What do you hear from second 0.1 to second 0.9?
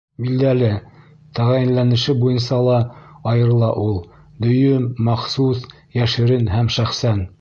Билдәле,